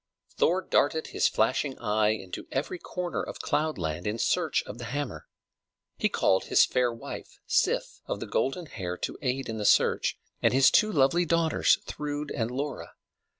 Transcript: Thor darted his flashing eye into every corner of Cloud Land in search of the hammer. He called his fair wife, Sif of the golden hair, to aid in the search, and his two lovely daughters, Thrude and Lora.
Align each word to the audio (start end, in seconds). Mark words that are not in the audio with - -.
Thor 0.37 0.63
darted 0.63 1.09
his 1.09 1.27
flashing 1.27 1.77
eye 1.77 2.09
into 2.09 2.47
every 2.51 2.79
corner 2.79 3.21
of 3.21 3.37
Cloud 3.39 3.77
Land 3.77 4.07
in 4.07 4.17
search 4.17 4.63
of 4.63 4.79
the 4.79 4.85
hammer. 4.85 5.27
He 5.95 6.09
called 6.09 6.45
his 6.45 6.65
fair 6.65 6.91
wife, 6.91 7.37
Sif 7.45 8.01
of 8.07 8.19
the 8.19 8.25
golden 8.25 8.65
hair, 8.65 8.97
to 8.97 9.19
aid 9.21 9.47
in 9.47 9.59
the 9.59 9.63
search, 9.63 10.17
and 10.41 10.53
his 10.53 10.71
two 10.71 10.91
lovely 10.91 11.25
daughters, 11.25 11.77
Thrude 11.85 12.31
and 12.31 12.49
Lora. 12.49 12.95